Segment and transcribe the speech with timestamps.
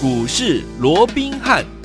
[0.00, 1.77] 股市罗宾汉。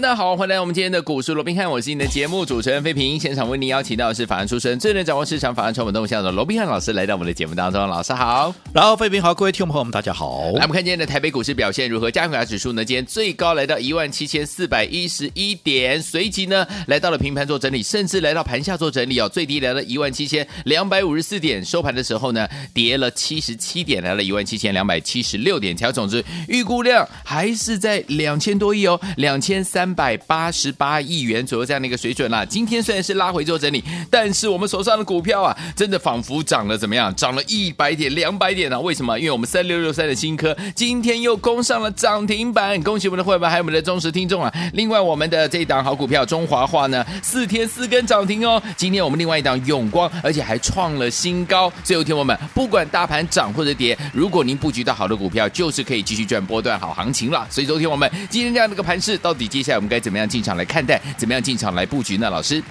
[0.00, 3.20] 大家好，欢迎来到我们今天的股市罗宾汉，我是你的节目主持人费平。
[3.20, 7.86] 现场为您邀请到的是法案出身、最能掌握市场法案传闻动向的罗宾汉老师，来到我们的节目当中。
[7.86, 10.44] 老师好，然后费平好，各位听众朋友们，大家好。
[10.54, 12.10] 来，我们看今天的台北股市表现如何？
[12.10, 25.76] 加权指数呢，今天最高来到一万七千四百一十一点，随即呢来到了平盘做整理，甚至来到盘下做整理哦，最低来到一万七千两百五十四点，收盘的时候呢跌了七十七点，来了一万七千两百七十六点。
[25.76, 30.70] 条总之预估量还是在两千多亿哦，两千三三百八十。
[30.70, 32.44] 八亿元左右这样的一个水准啦。
[32.44, 37.14] 今天虽然是拉回做整理，但是我们手上的股票啊，真的仿佛涨了怎么样？
[37.14, 38.78] 涨了一百点、两百点啊？
[38.80, 39.18] 为什么？
[39.18, 44.52] 因为我们三六六三的新科今天又攻上了涨停板，恭喜我们的会员还有我们的忠实听众啊！
[44.72, 48.60] 另外，我们的这一档好股票中华化呢，四天四根涨停哦。
[48.76, 51.72] 今天我们另外一档永光，而且还创了新高。
[51.84, 57.46] 最后听我们，不管大盘涨或者跌，如果您布局到好的股票，就是可以继续赚波段好行情了。
[57.50, 60.56] 所以，昨天我们今天这样的一个盘势，到底接下来我们该怎么样进场？
[60.56, 62.28] 来看待怎么样进场来布局呢？
[62.30, 62.62] 老师。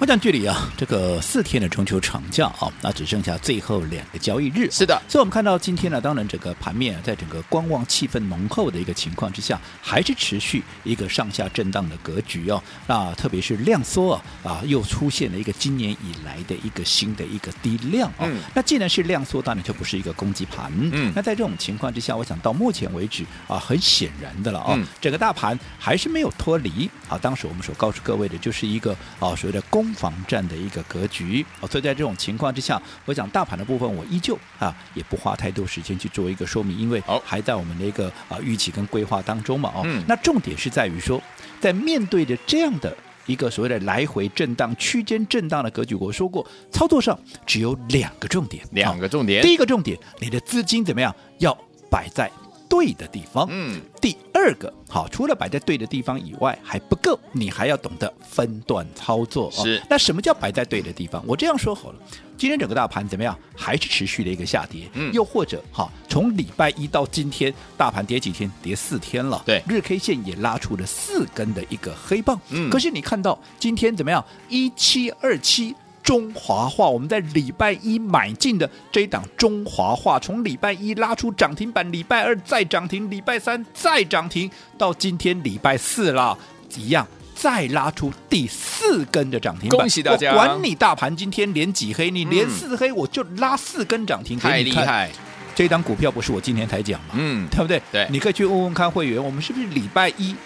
[0.00, 4.68] 我讲距离啊，这个四天的中秋长假啊，那只剩下最后两个交易日。
[4.70, 12.62] 是的，所以我们看到今天呢，当然整个盘面在整个观望气氛浓厚的一个情况之下，还是持续一个上下震荡的格局哦。
[12.88, 18.26] 那特别是量缩啊，啊，又出现了一个今年以来的一个新的一个低量啊。
[18.26, 20.70] 嗯、那既然是量缩，当然就不是一个攻击盘。
[20.76, 21.12] 嗯。
[21.14, 27.16] 那在这种情况之下，我想到目前为止啊，很显然的了啊，嗯、整个大盘还是没有脱离啊。
[27.16, 29.83] 当时我们所告诉各位的就是一个啊所谓的攻。
[29.92, 39.82] 防战的一个格局哦，所以在这种情况之下，我讲大盘的部分，我依旧啊也不花太多时间去做一个说明，因为还在我们的一个啊预期跟规划当中嘛哦。
[39.84, 41.20] 嗯、那重点是在于说，
[41.60, 42.96] 在面对着这样的
[43.26, 49.42] 一个所谓的来回震荡、区间震荡的格局，我说过，操作上只有两个重点，两个重点。
[49.42, 51.14] 第一个重点，你的资金怎么样？
[51.38, 51.56] 要
[51.90, 52.30] 摆在。
[52.74, 59.48] 对的地方，嗯，第二个好，除了摆在对的地方以外还不够，你还要懂得分段操作。
[59.52, 61.22] 是，那什么叫摆在对的地方？
[61.24, 61.98] 我这样说好了，
[62.36, 63.38] 今天整个大盘怎么样？
[63.54, 68.50] 还是持续的一个下跌，嗯，又或者哈，从礼拜一到今天，大盘跌几天？
[68.60, 74.24] 跌四天了，对，日 K 线也拉出了四根的一个黑棒，嗯，可是你看到今天怎么样？
[74.48, 75.76] 一七二七。
[76.04, 86.38] 中华化，我们在礼拜一买进的这一档中华化，从礼拜一拉出涨停板，礼拜二再涨停，礼拜三再涨停，到今天礼拜四了，
[86.76, 89.80] 一样再拉出第四根的涨停板。
[89.80, 90.32] 恭喜大家！
[90.32, 94.38] 我管你大盘今天连几黑，你连四黑，我就拉四根涨停。
[94.38, 95.10] 太厉害！
[95.54, 97.14] 这档股票不是我今天才讲嘛？
[97.14, 97.80] 嗯，对不对？
[97.90, 100.36] 对，你可以去问问看会员，我们是不是礼拜一？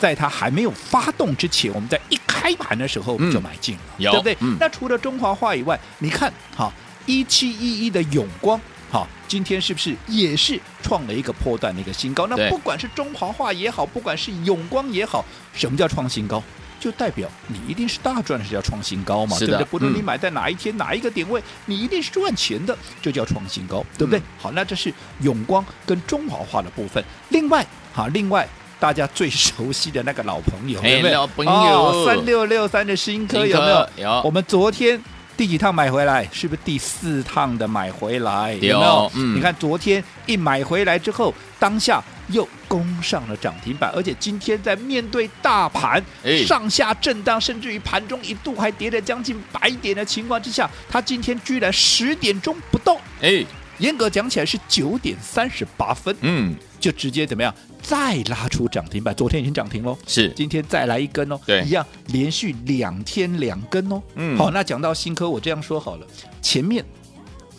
[0.00, 4.36] 在它还没有发动之前，我们在一开盘的时候我们就买进了，嗯、对不对？
[4.40, 6.72] 嗯、那除了中华化以外，你看，好
[7.04, 8.58] 一七一一的永光，
[8.90, 12.26] 好，今天是不是也是创了一个波段的一个新高？
[12.26, 15.22] 那不管是中华化也好，不管是永光也好，
[15.52, 16.42] 什么叫创新高？
[16.80, 19.38] 就代表你一定是大赚，是叫创新高嘛？
[19.38, 19.64] 的对不对？
[19.66, 24.18] 不论你买在哪一天、嗯、哪一个点位，你一定是赚钱的，就叫创新高，对不对？
[24.18, 24.90] 嗯、好，那这是
[25.20, 27.04] 永光跟中华化的部分。
[27.28, 28.48] 另外，哈，另外。
[28.80, 31.12] 大家最熟悉的那个老朋友，有没有？
[31.12, 33.88] 老朋友，三六六三的新科有没有？
[33.98, 34.22] 有。
[34.24, 35.00] 我们昨天
[35.36, 36.26] 第几趟买回来？
[36.32, 38.54] 是不是第四趟的买回来？
[38.54, 39.12] 有没有？
[39.14, 39.36] 嗯。
[39.36, 46.02] 你看昨天一买回来之后，当下又攻上了涨停板，而且今天在面对大盘
[46.46, 52.98] 上下震荡，甚至于盘中一度还跌了将近百点的情况之下，它今天居然十点钟不动。
[53.20, 53.44] 哎，
[53.76, 56.16] 严格讲起来是九点三十八分。
[56.22, 56.56] 嗯。
[56.80, 57.54] 就直接怎么样？
[57.82, 66.06] 再拉出涨停板，昨天已经涨停喽，是，今天再来一根哦，对，一样连续两天两根哦，嗯，好，那讲到新科，我这样说好了，
[66.40, 66.84] 前面。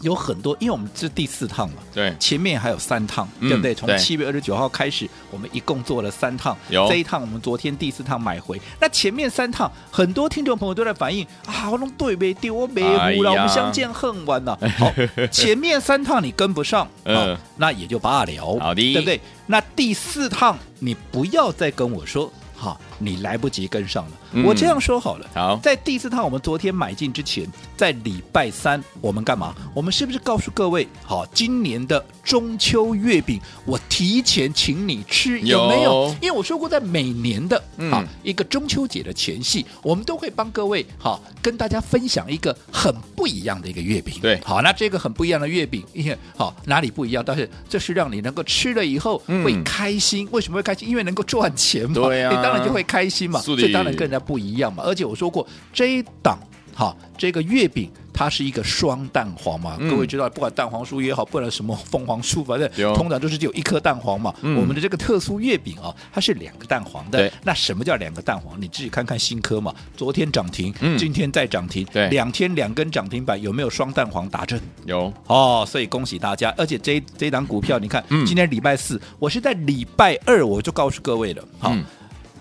[0.01, 3.73] 有很多，因为我们是第四趟嘛，对，前面还有三趟，嗯、对不对？
[3.73, 8.59] 从七月二十九号开始，我们一共做了三趟，这一趟我们昨天第四趟买回。
[8.79, 14.57] 那前面三趟，很多听众朋友都在反映啊，我弄对没丢，我没糊了，哎、我们相见恨晚了。
[14.77, 14.91] 好，
[15.31, 19.19] 前面三趟你跟不上，嗯，那也就罢了，好的，对不对？
[19.47, 24.11] 那第四趟你不要再跟我说，哈，你来不及跟上了。
[24.33, 27.45] 嗯、我这样说好了，好，在第四趟我们昨天买进之前，
[27.75, 29.53] 在礼拜三我们干嘛？
[29.73, 36.15] 我们是不是告诉各位，好，今年的中秋月饼我提前请你吃，有没有？
[36.21, 37.57] 因为我说过，在每年的
[37.91, 44.15] 啊、嗯、一个中秋节的前夕，我们都会帮各位好跟大家分享一个很不一样的一个月饼。
[44.21, 47.23] 对，好，那这个很不一样的月饼，因 为好哪里不一样？
[47.25, 50.25] 但是这是让你能够吃了以后会开心。
[50.25, 50.87] 嗯、为什么会开心？
[50.87, 51.95] 因为能够赚钱嘛。
[51.95, 53.39] 对呀、啊， 你当然就会开心嘛。
[53.41, 54.21] 所以当然跟人家。
[54.21, 56.37] 不一样嘛，而且我说过，这一档
[56.75, 59.75] 哈，这个月饼它是一个双蛋黄嘛。
[59.79, 64.31] 嗯各位知道，不管蛋黄酥也好，不管什么凤凰酥，反正通常都是只有一颗蛋黄嘛。
[64.43, 67.29] 嗯我们的这个特殊月饼啊，它是两个蛋黄的。
[67.43, 68.61] 那什么叫两个蛋黄？
[68.61, 74.61] 你自己看看新科嘛，昨天涨停，嗯今天再涨停，两天两根涨停板，有没有双蛋黄打针？
[74.85, 76.53] 有哦，所以恭喜大家！
[76.55, 81.83] 而且这这一档股票，你看，嗯今天礼拜四，我是在礼拜二我就告诉各位了，好、嗯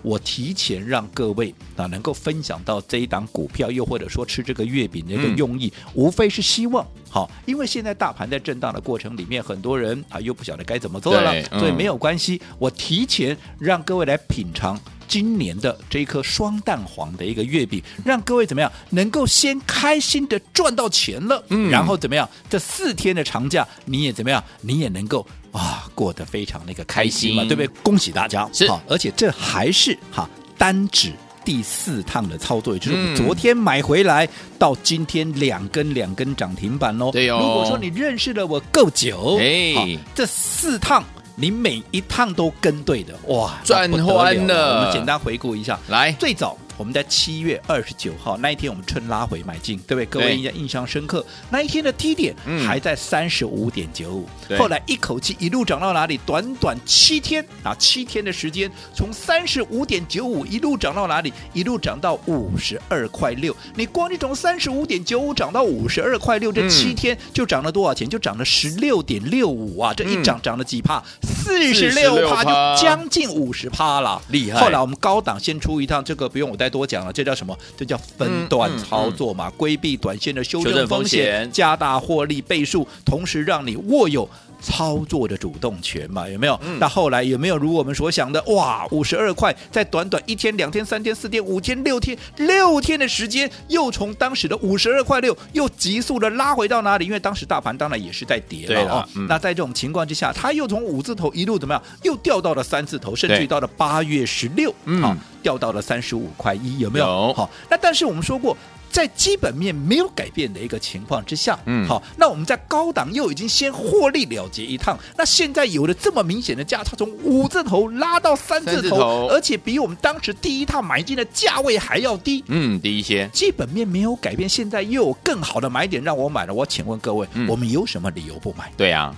[0.01, 14.79] 我提前让各位啊能够分享到这一档股票，又或者说吃这个月饼的一个用意，无非是希望好，因为现在大盘在震荡的过程里面，很多人啊又不晓得该怎么做了，嗯所以没有关系，我提前让各位来品尝。
[15.07, 27.67] 今年的这一颗双蛋黄的一个月饼，让各位怎么样能够先开心的赚到钱了，嗯然后怎么样这四天的长假你也怎么样，你也能够啊过得非常那个开心嘛，对不对？
[27.83, 28.49] 恭喜大家！
[28.53, 31.11] 是好，而且这还是哈单指
[31.43, 34.27] 第四趟的操作，也就是我们嗯昨天买回来
[34.57, 37.11] 到今天两根两根涨停板喽。
[37.11, 41.03] 对哦如果说你认识了我够久，哎好这四趟。
[41.33, 50.05] 你每一趟都跟对的，哇，赚欢了我们简单回顾一下，来最早我们在七月二十九号那一天，我们趁拉回买进，对不对？
[50.07, 51.23] 各位对应该印象深刻。
[51.51, 56.19] 那一天的低点嗯还在三十五点九五，后来一口气一路涨到哪里？
[56.25, 61.31] 短短七天啊，七天的时间，从三十五点九五一路涨到哪里？
[61.53, 63.55] 一路涨到五十二块六。
[63.75, 68.09] 你光你从三十五点九五涨到五十二块六，这嗯七天就涨了多少钱？
[68.09, 69.93] 就涨了十六点六五啊！
[69.93, 71.03] 这一嗯涨涨了几帕？
[71.21, 77.55] 四十六帕，46%就将近五十趴了，厉害后来我们高档先出一趟，这个不用我再多讲了，这叫什么？
[77.77, 84.27] 这叫分段操作嘛，规避短线的修正风，险加大获利倍数，同时让你握有。
[84.61, 86.59] 操作的主动权嘛，有没有？
[86.63, 88.41] 嗯那后来有没有如我们所想的？
[88.43, 97.05] 哇，五十二块，在短短一天、两天、三天、四天、五天、六天、六天的时间，又从当时的五十二块六，又急速的拉回到哪里？
[97.05, 99.09] 因为当时大盘当然也是在跌对了啊哦。
[99.15, 101.83] 嗯那在这种情况之下，它又从五字头一路怎么样？
[102.03, 107.05] 又掉到了三字头，甚至于到了八月十六，嗯，掉到了三十五块一，有没有？
[107.05, 108.55] 有好，那但是我们说过。
[108.91, 122.43] 在基本面没有改变的一个情况之下，嗯好，那我们在高档又已经先获利了结一趟，那现在有了这么明显的价差，从五字头拉到三字头，而且比我们当时第一趟买进的价位还要低。
[122.47, 126.53] 嗯，低一些基本面没有改变，现在又有更好的买点让我买了。
[126.53, 128.71] 我请问各位，嗯我们有什么理由不买？
[128.75, 129.15] 对啊，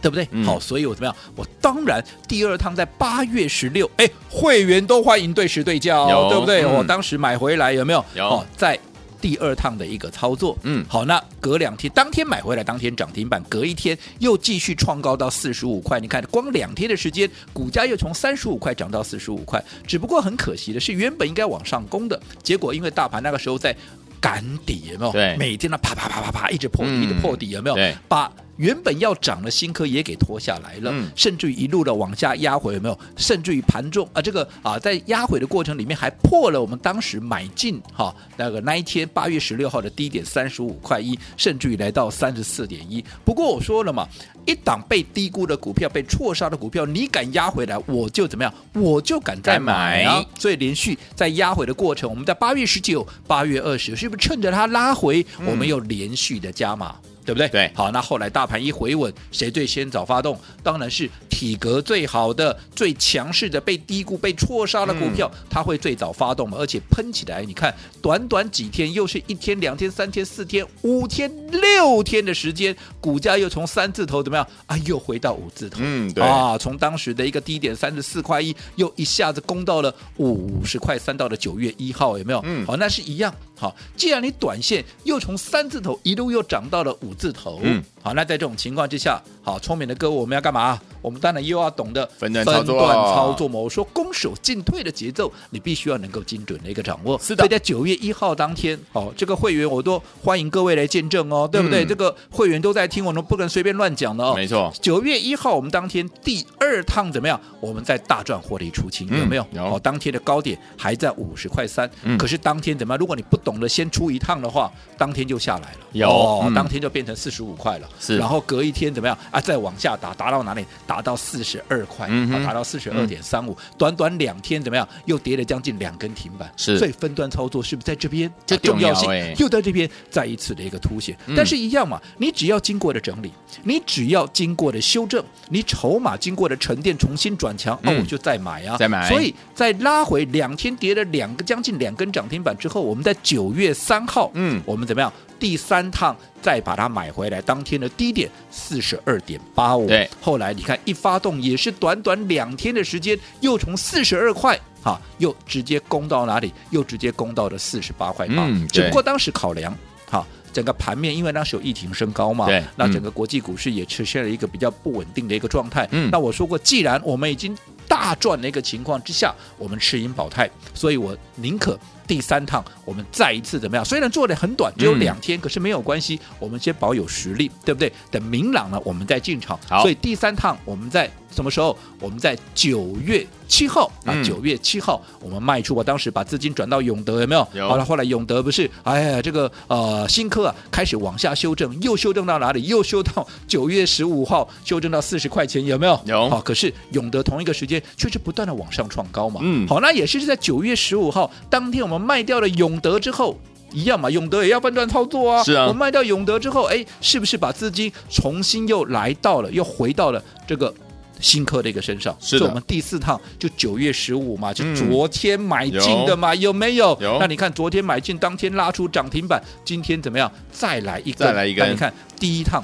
[0.00, 0.28] 对不对？
[0.30, 1.16] 嗯好，所以我怎么样？
[1.34, 6.62] 我当然第二趟在八月十六，哎，会员都欢迎对时对价有哦，对不对？
[6.62, 8.04] 嗯我当时买回来有没有？
[8.14, 8.78] 有哦，在。
[9.26, 15.98] 第二趟的一个操作，嗯好，那隔两天，当天买回来，当天涨停板，隔一天又继续创高到四十五块。
[15.98, 19.60] 你看，光两天的时间，股价又从三十五块涨到四十五块。
[19.84, 23.76] 只不过很可惜的是，原本应该往上攻的，结果因为大盘那个时候在
[24.20, 25.10] 赶底，有没有？
[25.10, 27.74] 对每天呢啪啪啪啪啪一直破底，嗯一直破底，有没有？
[27.74, 32.98] 对把原本要涨的新科也给拖下来了，嗯甚至于一路的往下压回，有没有？
[33.16, 43.04] 甚至于盘中啊，这个啊，在压回的过程里面还破了我们当时买进哈、那个那一天八月十六号的低点三十五块一，甚至于来到三十四点一。
[43.24, 44.08] 不过我说了嘛，
[44.46, 48.52] 一档被低估的股票、被错杀的股票，你敢压回来，我就怎么样？
[48.72, 50.14] 我就敢再买啊！
[50.14, 56.96] 再买所以连续在压回的过程，我们在八月十九、八月二十，是不是趁着它拉回，我们又连续的加码？
[57.26, 57.48] 对不对？
[57.48, 60.38] 对好，那后来大盘一回稳，谁最先早发动？
[60.62, 67.42] 当然是体格最好的、最强势的、被低估、被错杀的股票，它会最早发动嘛，而且喷起来。
[67.44, 74.76] 你看，短短几天，又是一天、两天、三天、四天、五天、六天的时间，股价又从三字头怎么样啊？
[74.86, 75.80] 又回到五字头。
[75.82, 82.40] 嗯对啊，从当时的一个低点三十四块一，又一下子攻到了五十块三，到了九月一号，有没有？
[82.44, 83.34] 嗯好，那是一样。
[83.58, 87.60] 好，既然你短线又从三字头一路又涨到了五字头，
[88.06, 90.80] 好，那在这种情况之下，好，聪明的各位，我们要干嘛？
[91.02, 93.58] 我们当然又要懂得分段操作操作嘛。
[93.58, 97.18] 我说攻守进退的节奏，你必须要能够精准的一个掌握。
[97.18, 101.84] 是的所以在九月一号当天，哦，这个会员我都欢迎各位来见证哦，对不对？
[101.84, 104.34] 嗯这个会员都在听，我们不能随便乱讲的哦。
[104.36, 107.40] 没错，九月一号，我们当天第二趟怎么样？
[107.58, 109.44] 我们在大赚获利出清，嗯有没有？
[109.50, 112.98] 有哦，当天的高点还在五十块三，嗯可是当天怎么样？
[113.00, 117.88] 如果你不懂得先出一趟的话，当天就下来了，有当天就变成四十五块了。
[117.98, 118.16] 是。
[118.16, 119.16] 然后隔一天怎么样？
[119.30, 119.40] 啊？
[119.40, 120.64] 再往下打，打到哪里？
[120.86, 124.86] 打到四十二块，嗯啊，打到四十二点三五，短短两天怎么样？
[125.04, 126.78] 又跌了将近两根停板，是。
[126.78, 128.32] 所以分段操作是不是在这边？
[128.44, 131.16] 这啊重要性又在这边再一次的一个凸显。
[131.26, 131.34] 嗯？
[131.36, 137.98] 但是一样嘛，你只要经过了整理，你只要经过了修正，你筹码经过了沉淀，重新转强，那嗯。
[137.98, 139.08] 我就再买啊，再买。
[139.08, 144.60] 所以在拉回两天跌了两个将近两根涨停板之后，我们在九月三号，嗯。
[144.64, 149.86] 我们怎么样第三趟再把它买回来，当天的低点四十二点八五。
[149.86, 156.52] 对，后来你看一发动也是短短两天的时间，又从四十二块哈，又直接攻到哪里？
[156.70, 158.44] 又直接攻到了四十八块八。
[158.46, 159.76] 嗯，只不过当时考量
[160.10, 160.26] 哈。
[160.52, 165.86] 整个盘面，因为当时有疫情升高嘛，对，那整个国际股市也出现了一个比较不稳定的一个状态。
[165.90, 167.54] 嗯，那我说过，既然我们已经
[167.86, 173.84] 大赚的一个情况之下，我们持盈保泰，所以我宁可第三趟我们再一次怎么样？
[173.84, 177.92] 虽然做的很短，只有两天，嗯，可是没有关系，我们先保有实力，对不对？
[178.10, 179.58] 等明朗了，我们再进场。
[179.68, 181.76] 好，所以第三趟我们在什么时候？
[181.98, 185.74] 我们在九月七号啊，九月七号我们卖出。
[185.74, 187.48] 我当时把资金转到永德，有没有？
[187.54, 187.66] 有。
[187.66, 192.64] 好了，后来永德不是，哎呀，这个呃新科啊开始往下修正，又修正到哪里？
[192.64, 195.98] 又修到九月十五号，修正到四十块钱，有没有？
[196.04, 196.28] 有。
[196.28, 199.40] 好，可是永德同一个时间却是不断的往上创高嘛。
[199.42, 199.66] 嗯。
[199.66, 203.38] 好，那也是在九月十五号当天，我们卖掉了永德之后，
[203.72, 205.42] 一样嘛，永德也要分段操作啊。
[205.42, 205.66] 是啊。
[205.66, 210.72] 我卖掉永德之后，哎，是不是把资金重新又来到了，又回到了这个？
[211.18, 216.94] 新科的一个身上，是我们第四趟就九月十五嘛，就昨天买进的嘛，有，有没有？
[217.00, 217.16] 有。
[217.18, 220.30] 那你看昨天买进，当天拉出涨停板，今天怎么样？
[220.52, 221.64] 再来一个，再来一个。
[221.64, 222.62] 那你看第一趟，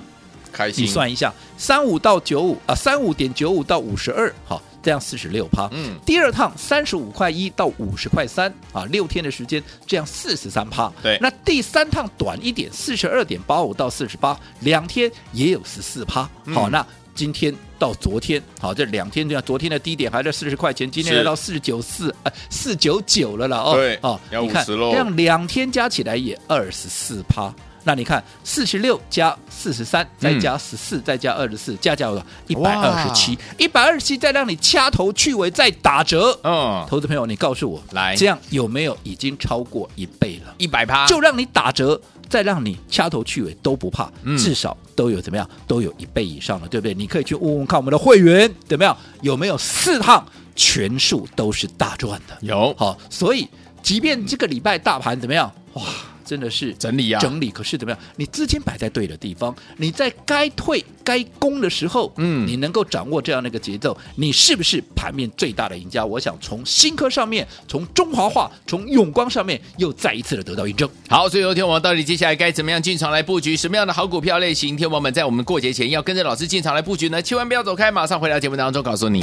[0.52, 0.84] 开心。
[0.84, 5.68] 你算一下，三五到九五啊，三五点九五到五十二，好，这样四十六趴。
[5.72, 5.96] 嗯。
[6.04, 10.92] 第二趟三十五块一到五十块三啊，六天的时间，这样四十三趴。
[11.02, 11.16] 对。
[11.20, 16.28] 那第三趟短一点，四十二点八五到四十八，两天也有十四趴。
[16.52, 16.84] 好，那。
[17.14, 27.54] 今天到昨天，好，这两天这样，昨天的低点还在四十块钱，今天来到四十九四，呃，四九九了啦，哦，对，哦，要五十喽，这样两天加起来也二十四趴。
[27.84, 36.38] 那你看，四十六加四十三，再加十四，再加二十四，加加了一百二十七，一百二十七，再让你掐头去尾，再打折。
[36.44, 40.54] 嗯，投资朋友，你告诉我，来，这样有没有已经超过一倍了？
[40.58, 45.48] 一百趴，就让你打折，再让你掐头去尾都不怕，嗯、至少都有怎么样？
[45.66, 46.94] 都有一倍以上了，对不对？
[46.94, 50.24] 你可以去问问看我们的会员怎么样，有没有四趟
[50.54, 52.36] 全数都是大赚的？
[52.42, 53.48] 有，好，所以
[53.82, 55.82] 即便这个礼拜大盘怎么样，哇！
[56.24, 57.50] 真的是整理啊，整理。
[57.50, 58.00] 可是怎么样？
[58.16, 66.04] 你资金摆在对的地方，你在该退该攻的时候，嗯，你能够掌握这样的一个节奏，你是不是盘面最大的赢家？
[66.04, 70.88] 我想从新科上面，从中华化，从永光上面，又再一次的得到印证。
[71.08, 73.56] 好，所以有天我们到底接下来该怎么样进场来布局？
[73.56, 74.76] 什么样的好股票类型？
[74.76, 77.20] 天王们在我们过节前要跟着老师进场来布局呢？
[77.20, 79.22] 千万不要走开，马上回到节目当中告诉你。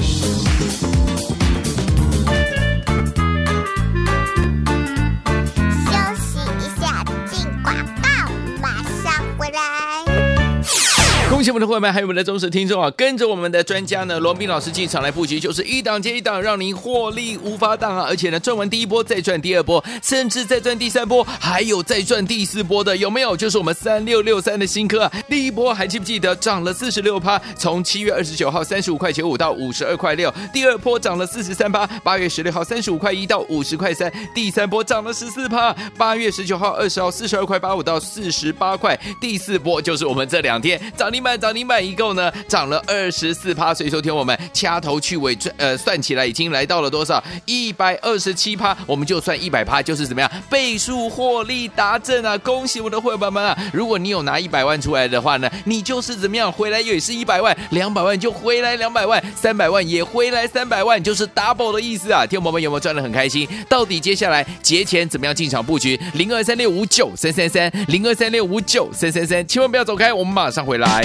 [11.51, 12.91] 我们的会员们，还有我们的忠实听众啊！
[12.91, 18.05] 跟着我们的专家呢，罗斌老师进场来布局，就是一档接一档，让您获利无法挡啊！
[18.07, 23.35] 而且呢，赚完第一波再赚第二波，甚至再赚第三波，还有再赚第四波的，有没有？
[23.35, 25.11] 就是我们三六六三的新科啊！
[25.27, 27.41] 第一波还记不记得涨了四十六趴？
[27.57, 41.38] 从七月二十九号三十五块九五到五十二块六，第二波涨了四十三趴，八月十六号三十五块一到五十块三，第三波涨了十四趴，八月十九号二十号四十二块八五到四十八块，第四波就是我们这两天涨停板。
[41.39, 47.23] 涨停板一共呢涨了二十四趴，所以说听我们掐头去尾，呃，算起来已经来到了多少？
[47.45, 52.37] 一百二十七趴，我们就算一百趴，就是怎么样倍数获利达阵啊！
[52.39, 53.57] 恭喜我的伙伴们啊！
[53.73, 62.25] 如果你有拿一百万出来的话呢，你就是怎么样回来也是一百万，两百万就回来两百万，三百万也回来三百万，就是 double 的意思啊！
[62.25, 63.47] 听我们有没有赚得很开心？
[63.67, 65.99] 到底接下来节前怎么样进场布局？
[66.13, 71.03] 零二三六五九三三三，零二三六五九三三三，千万不要走开，我们马上回来。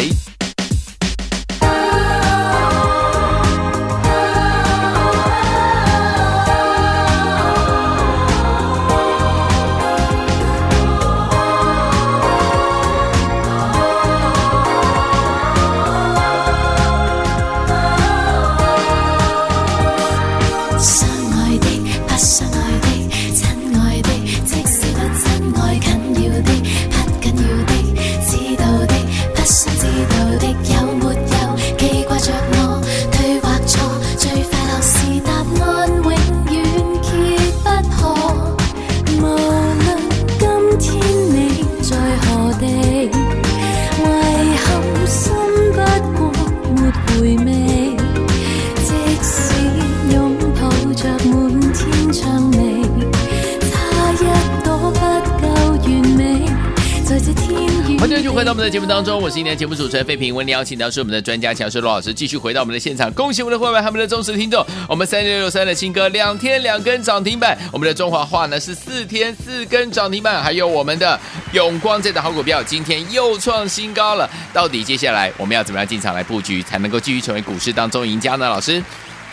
[58.65, 63.13] 在节目当中，我是今天节目主持人费平，为您邀请到是我们的专家强师罗老师，继续回到我们的现场。
[63.13, 64.65] 恭喜我们的会员，他们的忠实听众。
[64.89, 71.21] 我们三六六三的新歌两天两根涨停板，我们的中华化呢是四天四根涨停板，还有我们的
[71.53, 74.27] 永光这档好股票今天又创新高了。
[74.55, 78.49] 到底接下来我们要怎么样进场来布局，才能够继续成为股市当中赢家呢？
[78.49, 78.83] 老师？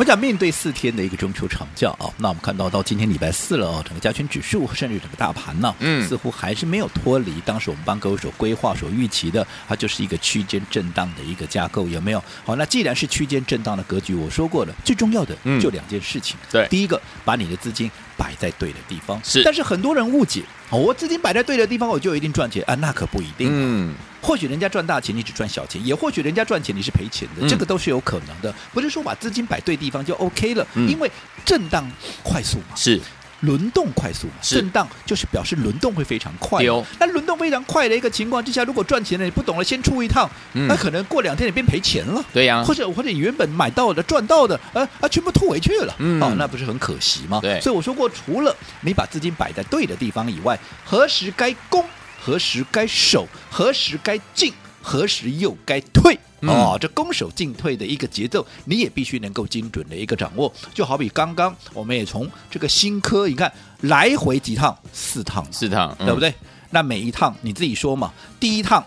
[0.01, 12.23] 我想面对四天的一个中秋长假啊，那我们看到到今天礼拜四了哦，整个加权指数甚至整个大盘呢，嗯，似乎还是没有脱离当时我们帮各位所规划、所预期的，它就是一个区间震荡的一个架构，有没有？
[12.43, 20.41] 好，那既然是区间震荡的格局，我说过了，最重要的就两件事情，对，第一个把你的资金摆在对的地方，是，但是很多人误解，
[20.71, 23.93] 我资金摆在对的地方，我就一定赚钱啊，那可不一定，嗯。
[24.21, 28.53] 或许人家赚大钱，你只赚小钱；也或许人家赚钱，你是赔钱的，嗯、这个都是有可能的。
[28.73, 31.11] 不是说把资金摆对地方就 OK 了，嗯、因为
[31.43, 31.89] 震荡
[32.23, 33.01] 快速嘛，是。
[33.41, 34.57] 轮动快速嘛，是。
[34.57, 36.63] 震荡就是表示轮动会非常快。
[36.65, 42.23] 哦、那轮动非常快的一个情况之下，如果赚钱了，你不懂了，先出一趟，嗯、那可能过两天你变赔钱了。
[42.31, 47.39] 对呀、啊，或者或者你原本买到的赚到的，呃啊，全部吐回去了，嗯、哦，那不是很可惜吗？
[47.41, 51.83] 对，所以我说过，除了你把资金摆在对的地方以外，何时该攻，
[52.23, 54.53] 何时该守，何时该进。
[54.83, 56.17] 何时又该退？
[56.41, 60.51] 哦，这攻守进退的一个节奏，你也必须能够精准的一个掌握。
[60.73, 66.31] 就好比刚刚我们也从这个新科，你看来回几趟，四趟，四趟，对不对？
[66.31, 66.35] 嗯、
[66.71, 68.83] 那每一趟你自己说嘛，第一趟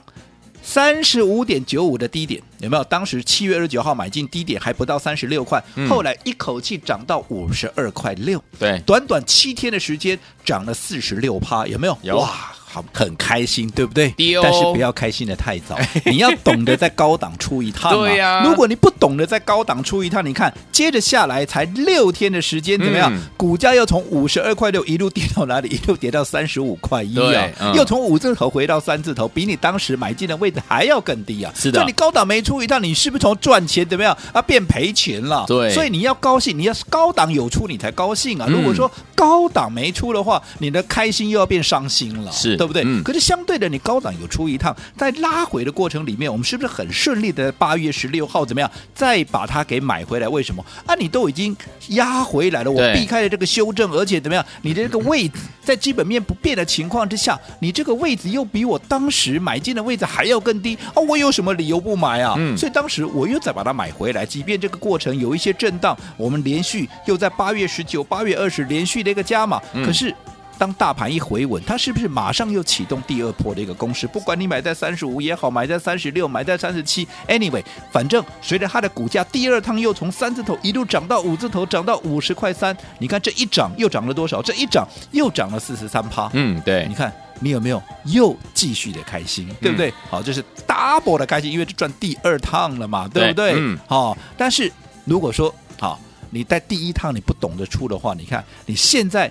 [0.64, 2.84] 三十五点九五的低点有没有？
[2.84, 11.96] 当时七月二十九号买进低点还不到三十六块，嗯、后来一口气涨到五十二块六，对，短短七天的时间涨了四十六趴，有没有？
[12.02, 12.52] 有哇！
[12.92, 14.08] 很开心，对不对？
[14.08, 15.78] 哦、但是不要开心的太早，
[16.10, 17.92] 你要懂得在高档出一趟。
[17.92, 23.14] 对呀、啊，如果你不懂得在高档出一趟，你看接着下来才六天的时间，怎么样？
[23.14, 25.68] 嗯、股价又从五十二块六一路跌到哪里？
[25.68, 27.48] 一路跌到三十五块一啊！
[27.60, 31.52] 嗯、又从五字头回到三字头，比你当时买进的位置还要更低啊！
[31.54, 35.44] 是的，就你高档没出一趟，你是不是从赚钱怎么样啊变赔钱了？
[35.46, 38.46] 对，所以你要高兴，你要高档有出你才高兴啊！
[38.48, 42.82] 如果说高档没出的话，你的开心又要变伤心了，是对不对？
[42.84, 47.50] 嗯、可是相对的，你高档有出一趟，在拉回的过程里面，我们是不是很顺利的？
[47.52, 48.70] 八月十六号怎么样？
[48.94, 50.28] 再把它给买回来？
[50.28, 50.64] 为什么？
[50.86, 51.56] 啊，你都已经
[51.88, 54.44] 压回来了，我避开了这个修正，而且怎么样？
[54.62, 61.00] 你的这个位置在基本面不变的情况之下，你这个位置又比我当时买进的位置还要更低啊！
[61.08, 62.33] 我有什么理由不买啊？
[62.36, 70.14] 嗯，所以当时我又再把它买回来，即便这个过程有一些震荡，我们连续又在八月十九、八月二十连续的一个加码，可是。
[70.56, 74.06] 当大盘一回稳，它是不是马上又启动第二波的一个攻势？
[74.06, 82.74] 不管你买在三十五也好，买在三十六，买在三十七，anyway，反正随着它的股价第二趟又从三字头一路涨到五字头，涨到五十块三。
[83.00, 84.40] 你看这一涨又涨了多少？
[84.40, 86.30] 这一涨又涨了四十三趴。
[86.34, 86.86] 嗯，对。
[86.88, 87.12] 你看
[87.44, 89.90] 你有没有又继续的开心，对不对？
[89.90, 93.52] 嗯、好，这是 double 的开心，因为赚第二趟了嘛，对不对？
[93.54, 93.78] 嗯。
[93.86, 94.72] 好，但是
[95.04, 99.30] 如果说好，你在第一趟你不懂得出的话，你看你现在。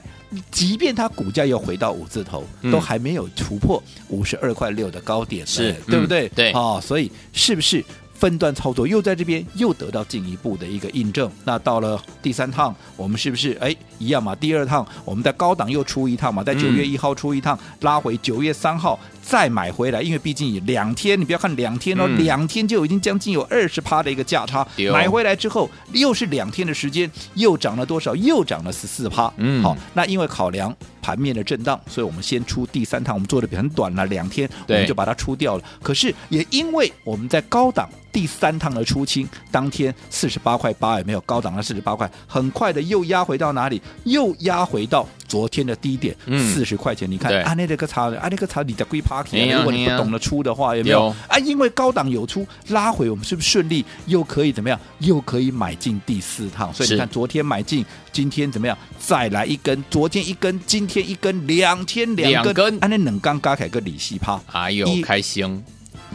[0.49, 6.28] 即便它股价又回到五字头，嗯、都还没有突破五十二块六的高点，是对不对？
[6.30, 7.86] 嗯、对，哦，所以是不是？
[8.13, 14.34] 分段操作又在这边又得到进一步的一个印证，那到了第三趟，我们是不是哎一样嘛？
[14.36, 28.13] 第二趟我们在高档又出一趟嘛，在九月一号出一趟，拉回九月三号再买回来，因为毕竟两天，你不要看两天哦，嗯、两天就已经将近有二十趴的一个价差，哦、买回来之后又是两天的时间，又涨了多少？
[28.17, 29.31] 又涨了十四趴。
[29.38, 35.63] 嗯，好，那因为考量盘面的震荡，所以我们先出第三趟，我们做的比很短了，两天我们就把它出掉了。
[35.81, 37.89] 可是也因为我们在高档。
[38.13, 43.81] 第三趟的出清，当天四十八块八也没有高档的四十八块，很快的又压回到哪里？
[44.03, 47.10] 又压回到昨天的低点，四十、嗯、块钱。
[47.10, 49.50] 你看，啊，那个差，啊，那个差，你在归 party。
[49.50, 51.08] 如果你不懂得出的话，有没有？
[51.28, 54.80] 啊，因为高档有出拉回，我们是不是顺利又可以怎么样？
[55.00, 56.72] 又可以买进第四趟。
[56.72, 58.78] 所以你看，昨天买进，今天怎么样？
[59.00, 65.63] 再来一根，昨天一根，今天一根，两天两根，两根啊，那冷刚刚开个李西趴，哎呦，一开心。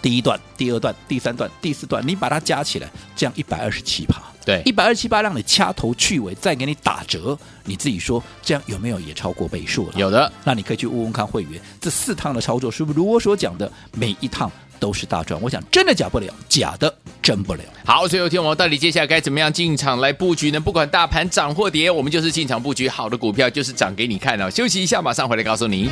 [0.01, 4.23] 第一段、第二段、第三段、第四段，你把它加起来，这样一百二十七趴。
[4.49, 9.93] 对，一百二十七八让你掐头去尾，再给你打折，你自己说这样有没有也超过倍数了？
[9.95, 15.39] 有的，那你可以去问问看会员，这四趟的操作是不是如我所讲的，每一趟都是大赚？
[15.43, 17.61] 我想真的假不了，假的真不了。
[17.85, 20.59] 好，所以有天我们到底接下来该怎么样进场来布局呢？
[20.59, 24.49] 不管大盘涨或跌，我们就是进场布局好的股票，就是涨给你看哦。
[24.49, 25.91] 休息一下，马上回来告诉你。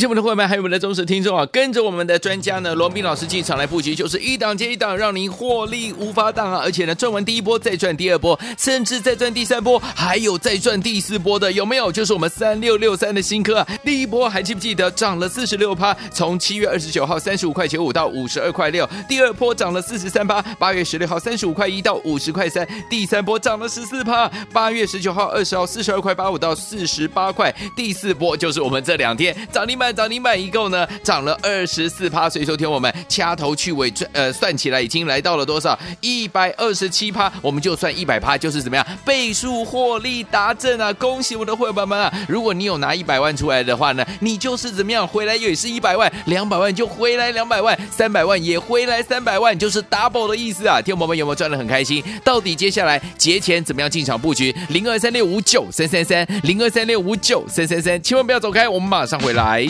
[0.00, 1.44] 喜我们的伙伴们，还有我们的忠实听众啊！
[1.52, 6.62] 跟着我们的专家呢，罗宾老师进场来布局，就是一档接一档，让您获利无法挡啊！
[6.64, 11.92] 而且呢，赚完第一波再赚第二波，甚至再赚第三波，还有再赚第四波的，有没有？
[11.92, 13.68] 就是我们三六六三的新科啊！
[13.84, 15.94] 第一波还记不记得涨了四十六趴？
[16.10, 35.78] 从七月二十九号三十五块九五到五十二块六，第二波涨了四十三趴，八月十六号三十五块一到五十块三，第三波涨了十四趴，八月十九号二十号四十二块八五到四十八块，第四波就是我们这两天涨停板涨停板一共呢涨了二十四趴，所以说听我们掐头去尾，呃，算起来已经来到了多少？
[36.00, 40.92] 一百二十七趴，我们就算一百趴，就是怎么样倍数获利达阵啊！
[40.94, 42.12] 恭喜我的伙伴们啊！
[42.28, 50.80] 如果你有拿一百万出来的话呢，你就是怎么样回来也是一百万，两百万就回来两百万，三百万也回来三百万，就是 double 的意思啊！
[50.80, 52.02] 听我们有没有赚得很开心？
[52.24, 54.54] 到底接下来节前怎么样进场布局？
[54.68, 59.66] 零二三六五九三三三，零二三六五九三三三，千万不要走开，我们马上回来。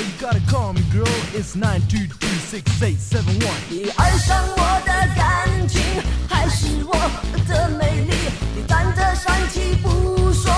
[0.00, 3.60] you gotta call me girl, it's nine two two six eight seven one。
[3.68, 5.82] 你爱上我的感情，
[6.28, 6.94] 还是我
[7.46, 8.14] 的美丽？
[8.54, 10.52] 你站着帅气不说，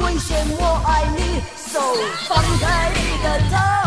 [0.00, 1.80] 危险我爱你，so
[2.28, 3.82] 放开你的头。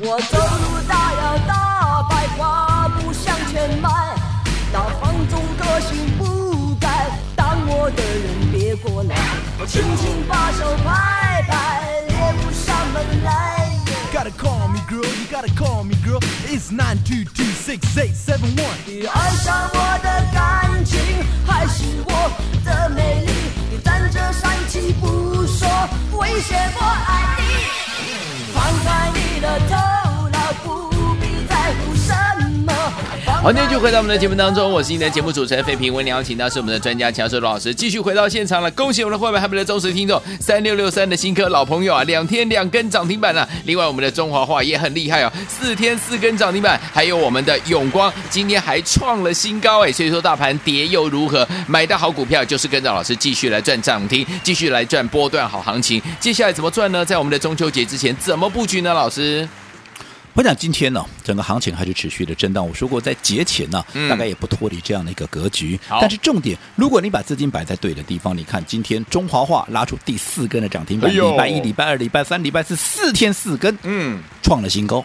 [0.00, 3.90] 我走路大摇大摆，跨步向前迈，
[4.72, 9.16] 那放纵个性不改，当我的人别过来，
[9.58, 13.47] 我轻轻把手拍拍，猎不上门来。
[14.18, 18.50] Gotta call me girl, you gotta call me girl, it's nine two two six eight seven
[18.56, 18.76] one。
[18.84, 20.98] 你爱上我的感情，
[21.46, 22.28] 还是我
[22.64, 23.30] 的美丽？
[23.70, 25.68] 你站着生气不说，
[26.18, 29.97] 威胁我爱你，放开你的头。
[33.40, 38.68] 好，今天就回到我们的节目当中，我是你的节目主持人费平，为你邀请到是我们的专家强势罗老师，继续回到现场了。
[38.72, 43.48] 恭喜我们的会员，还有我们的忠实听众，三六六三的新科老朋友啊，两天两根涨停板了、啊。
[43.64, 46.78] 另外，我们的中华化也很厉害哦，四天四根涨停板。
[46.92, 51.46] 还有我们的永光今天还创了新高哎，所以说大盘跌又如何？
[51.68, 56.02] 买到好股票就是跟着老师继续来赚涨停，继续来赚波段好行情。
[56.18, 57.04] 接下来怎么赚呢？
[57.04, 58.92] 在我们的中秋节之前怎么布局呢？
[58.92, 59.48] 老师？
[60.34, 62.64] 我想今天呢，整个行情还是持续的震荡。
[62.64, 65.78] 我说过，在节前呢，大概也不脱离这样的一个格局。
[65.90, 75.04] 嗯、但是重点，如果你把资金摆在对的地方，你看今天中华化拉出第四根的涨停板，哎、礼拜一、礼拜二、礼拜三、礼拜四四天四根，嗯，创了新高。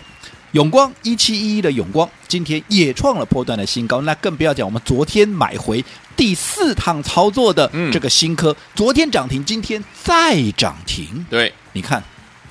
[0.52, 4.00] 永光一七一一的永光今天也创了波段的新高。
[4.02, 5.84] 那更不要讲我们昨天买回
[6.16, 11.26] 第四趟操作的这个新科，嗯、昨天涨停，今天再涨停。
[11.28, 12.04] 对，你看。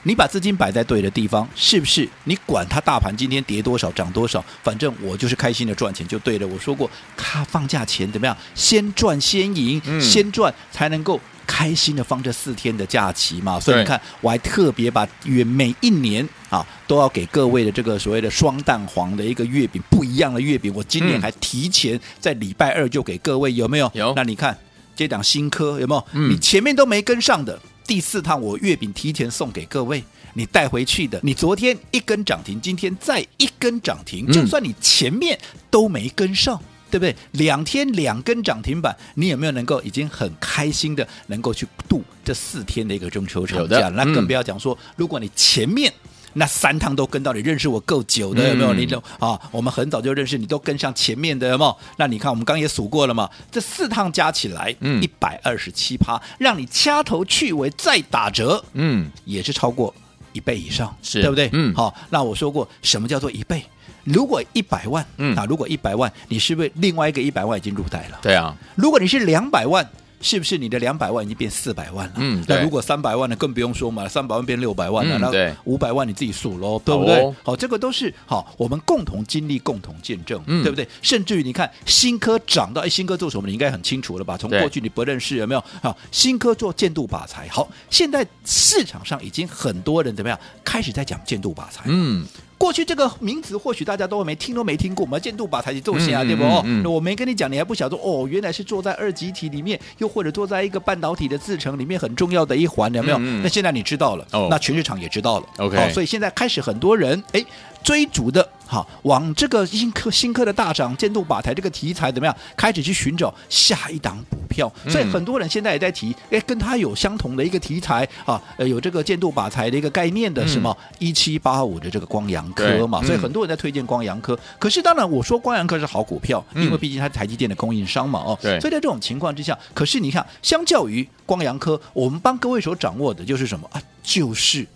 [0.04, 2.08] 你把资金摆在对的地方，是不是？
[2.24, 6.46] 你管它大盘今天跌多少涨多少，反正我就是开心的赚钱就对了。
[6.46, 8.36] 我说过，他放假前怎么样？
[8.54, 13.60] 先赚先赢，嗯、先赚才能够开心的放这四天的假期嘛。
[13.60, 20.72] 所以你看，我还特别把月每一年啊都要给各位的这个所谓的双蛋黄的一个月饼，不一样的月饼。
[20.74, 23.88] 我今年还提前在礼拜二就给各位，有没有？
[23.94, 24.12] 有。
[24.16, 24.58] 那你看
[24.96, 26.04] 这档新科有没有？
[26.14, 27.56] 嗯、你前面都没跟上的。
[27.92, 30.02] 第四趟我月饼提前送给各位，
[30.32, 31.20] 你带回去的。
[31.22, 35.38] 你昨天一根涨停，今天再一根涨停，就算你前面
[35.70, 37.14] 都没跟上，嗯、对不对？
[37.32, 43.90] 两天两根涨停板，你有没有能够已经很开心的能够去度这四天的一个中秋长假？
[43.90, 45.92] 那更不要讲说，如果你前面
[46.34, 48.72] 那三趟都跟到，你认识我够久的有没有？
[48.72, 51.76] 嗯、你都啊，我们很早就认识，你都跟上前面的有没有？
[51.96, 59.94] 那你看我们刚也数过了嘛，这四趟加起来，嗯，一百二十七趴，让你掐头去尾再打折，嗯，也是超过
[60.32, 61.50] 一倍以上，是对不对？
[61.52, 63.64] 嗯，好，那我说过什么叫做一倍？
[64.04, 68.18] 如果一百万，嗯，啊，如果一百万，你是不是另外一个一百万已经入袋了？
[68.22, 69.88] 对啊，如果你是两百万。
[70.22, 72.14] 是不是你的两百万已经变四百万了？
[72.16, 73.36] 嗯，那如果三百万呢？
[73.36, 77.20] 更不用说嘛，三百万变六百万了，嗯、那五百万你自己数喽，对不对？
[77.20, 80.88] 哦、好，这个都是好，我们共同经历、共同见证，嗯、对不对？
[81.02, 83.46] 甚至于你看新科涨到，哎，新科做什么？
[83.46, 84.36] 你应该很清楚了吧？
[84.36, 85.64] 从过去你不认识有没有？
[85.82, 92.24] 好，新科做建度靶材，好，现在市场上已经很多人怎么样开始在讲建度靶材，嗯。
[92.62, 96.44] 过去这个名词或许大家都没听都没听过，我们见度把台积做线啊，对不？
[96.44, 103.18] 哦、我没跟你讲，你还不晓得哦，原来是坐在二极体里面，又或者坐在一个半导体的制成里面很重要的一环，有没有？
[103.18, 107.44] 那现在你知道了，哦、那全市场也知道了，OK，、哦、所以现在开始很多人哎
[107.82, 108.48] 追逐的。
[108.72, 112.34] 好，往这个新科新科的大涨，建度靶材这个题材怎么样？
[112.56, 124.38] 开始去寻找下一档股票，所以很多人现在也在提，哎，跟他有相同的一个题材啊，呃，有这个建度靶材的一个概念的什么一七八五的这个光阳科嘛，所以很多人在推荐光阳科。
[124.58, 128.58] 可是当然，我说光阳科是好股票，因为毕竟它是台积电的供应商嘛，哦，对。
[128.58, 133.82] 所以在这种情况之下，可是你看，相较于光阳科，我们帮各位所掌握的就是什么啊？
[134.02, 134.66] 就是。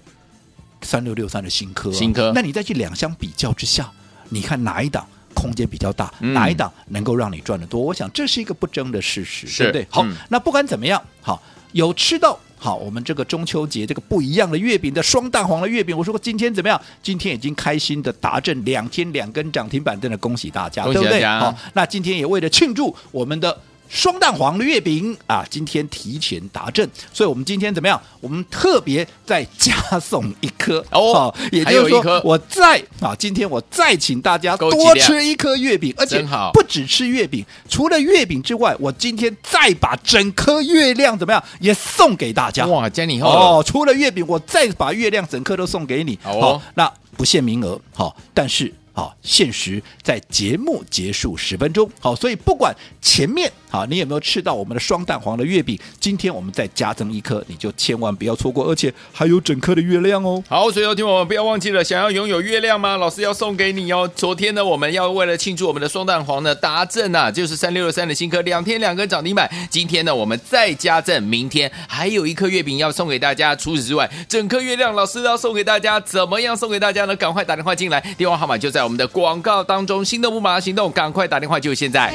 [0.83, 3.91] 三六六三的新科，新科，那你再去两相比较之下，
[4.29, 7.81] 你看哪一档空间比较大，嗯、哪一档能够让你赚得多？
[7.81, 9.87] 我想这是一个不争的事实，对不对？
[9.91, 16.81] 好，嗯、那不管怎么样，好，有吃到好我们这个中秋节这个不一样的月饼的双蛋黄的月饼，我说过今天怎么样？
[17.03, 21.41] 今天已经开心的达阵两天两根涨停板，真的恭喜大家，恭喜大家对不对？
[21.41, 23.59] 好，那今天也为了庆祝我们的。
[23.89, 28.01] 双蛋黄的月饼啊，今天提前达阵，所以我们今天怎么样？
[28.21, 42.67] 我们特别再加送一颗哦，也就是说，我再啊，今天我再请大家多吃一颗月饼，而且不只吃月饼，除了月饼之外，我今天再把整颗月亮怎么样也送给大家。
[42.67, 43.63] 哇，加你哦！
[43.65, 46.19] 除了月饼，我再把月亮整颗都送给你。
[46.23, 48.73] 好，那不限名额，好，但是。
[48.97, 51.87] 好，限时在节目结束十分钟。
[52.01, 55.79] 好，所以不管前面啊，你有没有吃到我们的双蛋黄的月饼？
[56.01, 60.43] 今天我们再加赠一颗，你就千万不要错过，而且还有整颗的月亮哦。
[60.49, 62.97] 好，所以要听我们不要忘记了，想要拥有月亮吗？
[62.97, 64.11] 老师要送给你哦。
[64.17, 69.47] 昨天呢，我们要为了庆祝我们的双蛋黄的达阵啊，就是三六六三的新科，两天两根涨停板。
[69.69, 73.55] 今天呢，我们再加赠，明天还有一颗月饼要送给大家。
[73.55, 77.15] 除此之外，整颗月亮老师要送给大家，怎么样送给大家呢？
[77.15, 78.83] 赶快打电话进来，电话号码就在。
[78.83, 82.15] 我们的广告当中，心动不马上行动，赶快打电话，就现在。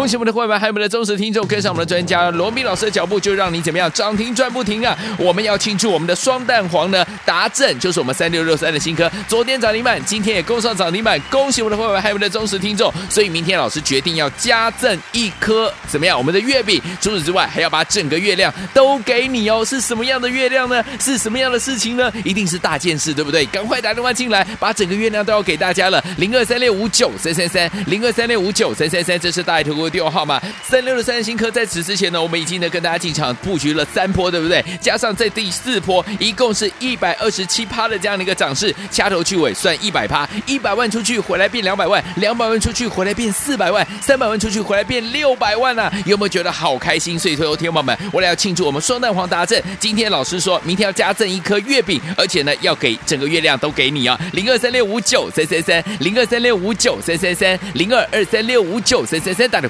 [0.00, 4.96] 恭喜我们的会员，还有我们的忠实听众，跟上我们的专家罗宾老师的脚步，就让你怎么样涨停赚不停啊！
[5.18, 12.90] 我们要庆祝我们的双蛋黄呢达阵，就是我们三六六三的新科，昨天涨停板，今天也攻上涨停板，恭喜我们的会员，还有我们的忠实听众。
[13.10, 16.16] 所以明天老师决定要加赠一颗怎么样？
[16.16, 19.62] 我们的月饼，除此之外还要把整个月亮都给你哦！
[19.62, 20.82] 是什么样的月亮呢？
[20.98, 22.10] 是什么样的事情呢？
[22.24, 23.44] 一定是大件事，对不对？
[23.44, 26.02] 赶快打电话进来，把整个月亮都要给大家了。
[26.16, 29.89] 零二三六五九三三三，零二三六五九三三三，这是大爱投顾。
[29.90, 34.64] 电话号码三六六三新科，在此之前呢，我们已经呢跟大家进场布局了三波，对不对？
[34.80, 45.92] 加上在第四波，一共是一百二十七趴的这样的一个涨势，掐头去尾算一百趴，一百万出去回来变两百万，两百万出去回来变四百万，三百万出去回来变六百万啊！
[46.06, 47.18] 有没有觉得好开心？
[47.18, 54.18] 所以，所有天宝们，为了要庆祝我们双蛋黄达阵，今天老师说明天要加赠一颗月饼，而且呢要给整个月亮都给你啊！
[54.32, 59.69] 零二三六五九三三三，零二三六五九三三三，零二二三六五九三三三，打电